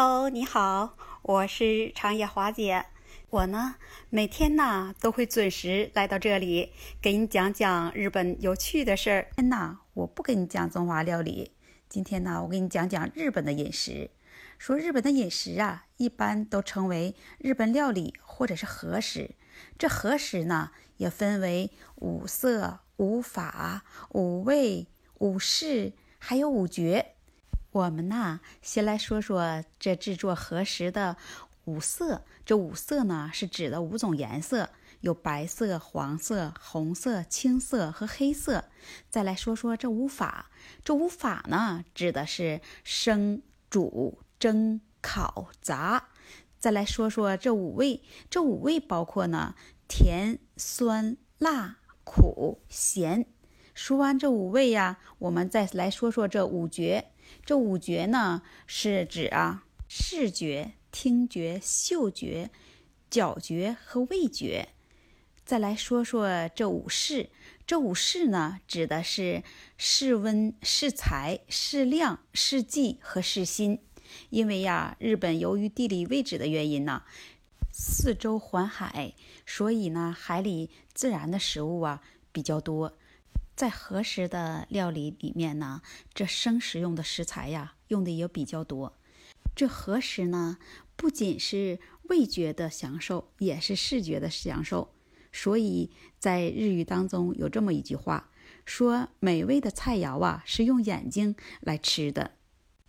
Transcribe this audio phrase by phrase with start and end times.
[0.00, 2.86] Hello，你好，我是长野华姐。
[3.30, 3.74] 我呢，
[4.10, 6.72] 每天呢都会准时来到这里，
[7.02, 9.28] 给你讲讲日本有趣的事儿。
[9.34, 11.50] 天呐，我不跟你讲中华料理，
[11.88, 14.12] 今天呢，我给你讲讲日本的饮食。
[14.56, 19.32] 说日本的饮食啊，一般都称为日本料理或者是和食。
[19.76, 27.16] 这和食呢，也分为五色、五法、五味、五式，还有五绝。
[27.78, 31.16] 我们呢，先来说说这制作和食的
[31.64, 32.24] 五色。
[32.44, 34.70] 这五色呢，是指的五种颜色，
[35.00, 38.64] 有白色、黄色、红色、青色和黑色。
[39.08, 40.50] 再来说说这五法。
[40.82, 46.08] 这五法呢，指的是生、煮、蒸、烤、炸。
[46.58, 48.02] 再来说说这五味。
[48.28, 49.54] 这五味包括呢，
[49.86, 53.26] 甜、酸、辣、苦、咸。
[53.78, 57.12] 说完这五味呀，我们再来说说这五觉。
[57.46, 62.50] 这五觉呢，是指啊视觉、听觉、嗅觉、
[63.08, 64.70] 嚼觉和味觉。
[65.44, 67.30] 再来说说这五视。
[67.68, 69.44] 这五视呢，指的是
[69.76, 73.78] 视温、视财、视量、视计和视心。
[74.30, 77.04] 因为呀，日本由于地理位置的原因呢，
[77.72, 79.14] 四周环海，
[79.46, 82.98] 所以呢，海里自然的食物啊比较多。
[83.58, 85.82] 在和食的料理里面呢，
[86.14, 88.96] 这生食用的食材呀，用的也比较多。
[89.56, 90.58] 这和食呢，
[90.94, 94.94] 不仅是味觉的享受，也是视觉的享受。
[95.32, 98.30] 所以在日语当中有这么一句话，
[98.64, 102.30] 说美味的菜肴啊，是用眼睛来吃的。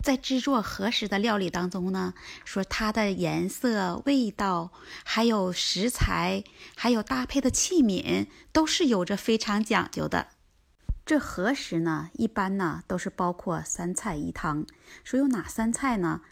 [0.00, 4.70] 在制作和食的料理当中呢，说它的颜色、味道，
[5.04, 6.44] 还有食材，
[6.76, 10.28] 还有搭配的器皿，都是有着非常讲究的。
[11.04, 14.64] 这和食呢，一般呢都是包括三菜一汤。
[15.02, 16.22] 说有哪三菜呢？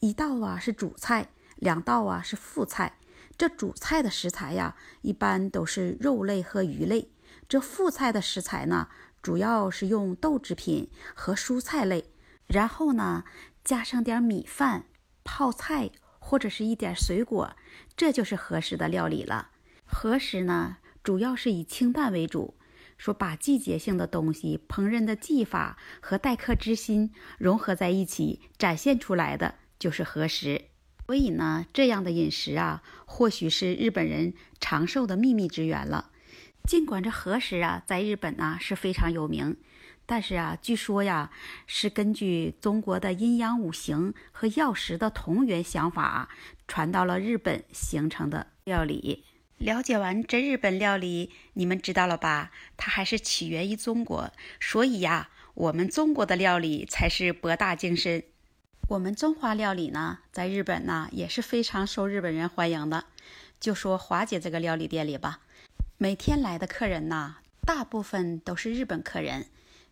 [0.00, 2.98] 一道啊是主菜，两道啊是副菜。
[3.38, 7.10] 这主菜的食材呀，一般都是肉类和鱼类。
[7.48, 8.88] 这副菜的食材呢，
[9.22, 12.12] 主要是用豆制品和蔬菜类。
[12.46, 13.24] 然后呢，
[13.64, 14.84] 加上点米饭、
[15.24, 17.56] 泡菜或者是一点水果，
[17.96, 19.48] 这就是和食的料理了。
[19.86, 22.54] 和食呢，主要是以清淡为主。
[23.02, 30.66] 说把季节性的东西、烹饪的技法和待客之心融合在一起，展现出来的就是和食。
[31.04, 36.12] 所以呢，这样的饮食啊，或许是日本人长寿的秘密之源了。
[36.62, 39.56] 尽管这和食啊，在日本呢是非常有名，
[40.06, 41.32] 但是啊，据说呀，
[41.66, 46.28] 是根据中国的阴阳五行和药食的同源想法
[46.68, 49.24] 传到了日本形成的料理。
[49.62, 52.50] 了解完这日本料理，你们知道了吧？
[52.76, 58.24] 它还是起源于中国，所以呀，我们中国的料理才是博大精深。
[58.88, 63.04] 我们中华料理呢，在日本呢也是非常受日本人欢迎的。
[63.60, 65.42] 就说华姐这个料理店里吧，
[65.96, 69.46] 每天来的客人呢，大部分都是日本客人，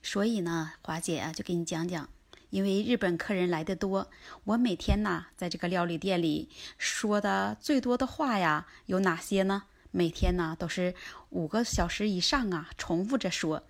[0.00, 2.08] 所以呢，华姐啊就给你讲讲。
[2.49, 4.09] 因为日本客人来的多，
[4.43, 9.63] 我每天呢在这个料理店里说的最多的话呀有哪些呢？
[9.91, 10.93] 每天呢都是
[11.29, 13.63] 五个小时以上啊，重复着说。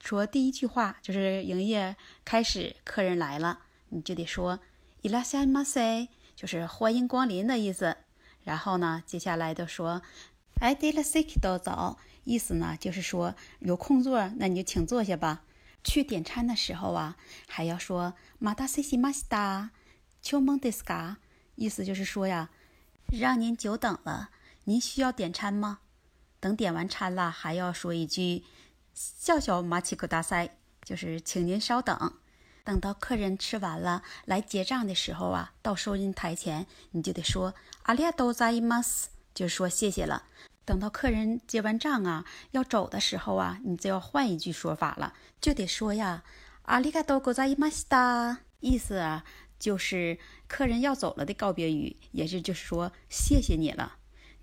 [0.00, 4.58] 说第一句话就是营业开始，客人来了，你就得说“
[5.02, 7.96] いらっしゃいませ”，就是欢迎光临的意思。
[8.42, 10.02] 然后呢，接下来就说“
[10.60, 15.42] 哎，对了，sit 都走”，意思呢就是说有空座，那你就请坐下吧。
[15.83, 17.17] 去点餐的时候啊，
[17.47, 19.71] 还要说马达西西马西达，
[20.21, 21.17] 秋蒙迪斯嘎，
[21.55, 22.49] 意思就是说呀，
[23.07, 24.29] 让您久等了，
[24.65, 25.79] 您需要点餐吗？
[26.39, 28.43] 等点完餐了，还要说一句
[28.93, 32.13] 笑笑马奇克大塞，就是请您稍等。
[32.63, 40.23] 等到客人吃完了来结账的时候啊，到收银台前你就得说阿里亚多扎伊马斯，就是说谢谢了。
[40.68, 46.24] 等到客人结完账啊，要走的时候啊，你就要换一句说法了，就得说呀，
[46.62, 48.38] 阿里嘎多ございました。
[48.60, 49.24] 意思啊，
[49.58, 50.18] 就是
[50.48, 53.96] 客人要走了的告别语，也是就是说谢谢你了。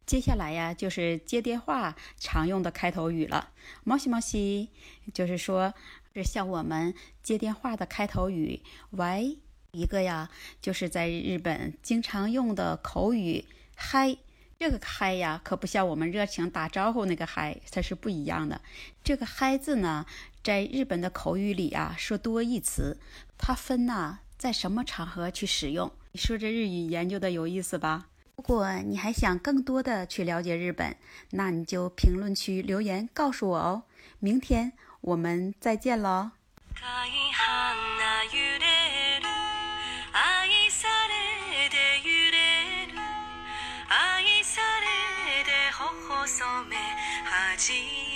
[0.06, 3.50] 接下来呀，就是接电话常用的开头语了，
[3.83, 4.69] 毛西毛西，
[5.13, 5.74] 就是说
[6.13, 6.94] 是像我们
[7.24, 8.62] 接电话的开头语。
[8.92, 9.39] 喂，
[9.72, 10.30] 一个呀，
[10.62, 13.45] 就是在日本经常用的口语，
[13.75, 14.18] 嗨。
[14.58, 18.61] 这个“嗨”呀，可不像我们热情打招呼那个“嗨”，它是不一样的。
[19.05, 20.06] 这个“嗨”字呢，
[20.43, 22.99] 在日本的口语里啊，说多义词，
[23.37, 25.93] 它分呐，在什么场合去使用。
[26.12, 28.06] 你说这日语研究的有意思吧？
[28.37, 30.97] 如果你还想更多的去了解日本，
[31.31, 33.82] 那你就评论区留言告诉我哦。
[34.19, 34.73] 明天
[35.03, 36.31] 我们再见喽。
[47.56, 48.16] 记